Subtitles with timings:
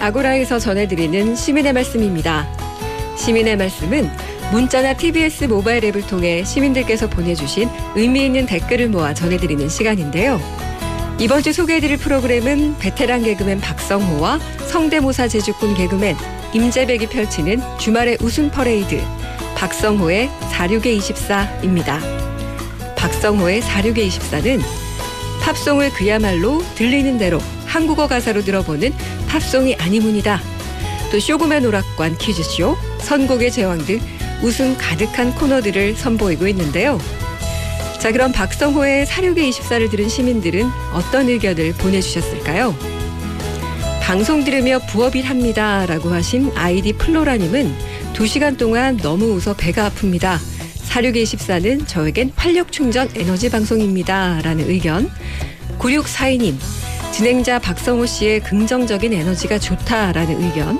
[0.00, 2.46] 아고라에서 전해드리는 시민의 말씀입니다.
[3.16, 4.10] 시민의 말씀은
[4.52, 10.40] 문자나 TBS 모바일 앱을 통해 시민들께서 보내주신 의미 있는 댓글을 모아 전해드리는 시간인데요.
[11.18, 14.38] 이번 주 소개해드릴 프로그램은 베테랑 개그맨 박성호와
[14.68, 16.16] 성대모사 제주꾼 개그맨
[16.52, 19.00] 임재백이 펼치는 주말의 웃음 퍼레이드
[19.56, 22.00] 박성호의 46의 24입니다.
[22.96, 24.60] 박성호의 46의 24는
[25.40, 28.92] 팝송을 그야말로 들리는 대로 한국어 가사로 들어보는
[29.28, 30.40] 팝송이 아니문이다.
[31.12, 34.00] 또 쇼그맨 오락관 퀴즈쇼, 선곡의 제왕 등
[34.42, 36.98] 웃음 가득한 코너들을 선보이고 있는데요.
[38.00, 42.74] 자, 그럼 박성호의 사륙의 24를 들은 시민들은 어떤 의견을 보내주셨을까요?
[44.02, 45.86] 방송 들으며 부업일 합니다.
[45.86, 47.72] 라고 하신 아이디 플로라님은
[48.14, 50.38] 2시간 동안 너무 웃어 배가 아픕니다.
[50.82, 54.40] 사륙의 24는 저에겐 활력 충전 에너지 방송입니다.
[54.42, 55.08] 라는 의견.
[55.78, 56.56] 9642님,
[57.12, 60.78] 진행자 박성호 씨의 긍정적인 에너지가 좋다라는 의견.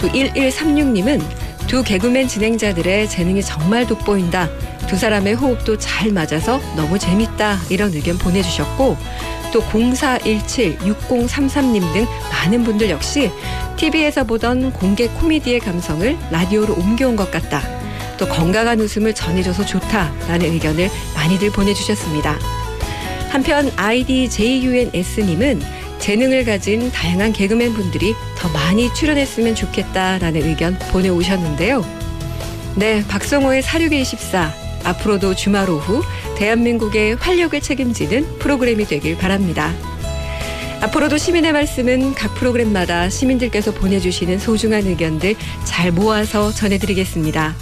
[0.00, 1.22] 또 1136님은
[1.66, 4.48] 두 개그맨 진행자들의 재능이 정말 돋보인다.
[4.88, 7.58] 두 사람의 호흡도 잘 맞아서 너무 재밌다.
[7.68, 8.96] 이런 의견 보내주셨고
[9.52, 13.30] 또 0417, 6033님 등 많은 분들 역시
[13.76, 17.62] TV에서 보던 공개 코미디의 감성을 라디오로 옮겨온 것 같다.
[18.18, 22.59] 또 건강한 웃음을 전해줘서 좋다라는 의견을 많이들 보내주셨습니다.
[23.30, 25.62] 한편 아이디 JUNS님은
[26.00, 31.84] 재능을 가진 다양한 개그맨 분들이 더 많이 출연했으면 좋겠다라는 의견 보내오셨는데요.
[32.74, 34.52] 네, 박성호의 사륙의 24.
[34.82, 36.02] 앞으로도 주말 오후
[36.38, 39.72] 대한민국의 활력을 책임지는 프로그램이 되길 바랍니다.
[40.80, 47.54] 앞으로도 시민의 말씀은 각 프로그램마다 시민들께서 보내주시는 소중한 의견들 잘 모아서 전해드리겠습니다.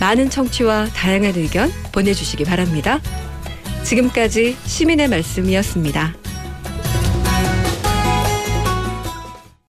[0.00, 3.00] 많은 청취와 다양한 의견 보내주시기 바랍니다.
[3.84, 6.23] 지금까지 시민의 말씀이었습니다.